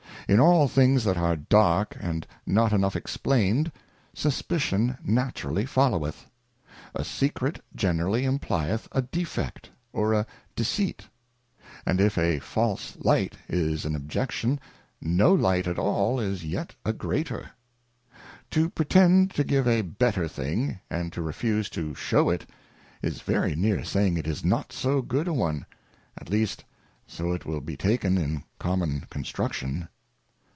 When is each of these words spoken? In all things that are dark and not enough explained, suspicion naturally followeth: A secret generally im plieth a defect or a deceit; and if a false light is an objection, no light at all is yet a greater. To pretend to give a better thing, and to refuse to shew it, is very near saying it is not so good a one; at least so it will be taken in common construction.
In 0.29 0.39
all 0.39 0.69
things 0.69 1.03
that 1.03 1.17
are 1.17 1.35
dark 1.35 1.97
and 1.99 2.25
not 2.45 2.71
enough 2.71 2.95
explained, 2.95 3.69
suspicion 4.13 4.97
naturally 5.03 5.65
followeth: 5.65 6.25
A 6.95 7.03
secret 7.03 7.61
generally 7.75 8.23
im 8.23 8.39
plieth 8.39 8.87
a 8.93 9.01
defect 9.01 9.71
or 9.91 10.13
a 10.13 10.25
deceit; 10.55 11.09
and 11.85 11.99
if 11.99 12.17
a 12.17 12.39
false 12.39 12.95
light 13.01 13.35
is 13.49 13.83
an 13.83 13.93
objection, 13.93 14.57
no 15.01 15.33
light 15.33 15.67
at 15.67 15.77
all 15.77 16.17
is 16.17 16.45
yet 16.45 16.75
a 16.85 16.93
greater. 16.93 17.49
To 18.51 18.69
pretend 18.69 19.31
to 19.31 19.43
give 19.43 19.67
a 19.67 19.81
better 19.81 20.29
thing, 20.29 20.79
and 20.89 21.11
to 21.11 21.21
refuse 21.21 21.69
to 21.71 21.93
shew 21.93 22.29
it, 22.29 22.45
is 23.01 23.19
very 23.19 23.53
near 23.53 23.83
saying 23.83 24.15
it 24.15 24.27
is 24.27 24.45
not 24.45 24.71
so 24.71 25.01
good 25.01 25.27
a 25.27 25.33
one; 25.33 25.65
at 26.17 26.29
least 26.29 26.63
so 27.05 27.33
it 27.33 27.45
will 27.45 27.59
be 27.59 27.75
taken 27.75 28.17
in 28.17 28.43
common 28.59 29.01
construction. 29.09 29.89